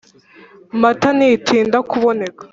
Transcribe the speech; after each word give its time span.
mata 0.81 1.09
ntitinda 1.17 1.77
kuboneka 1.89 2.43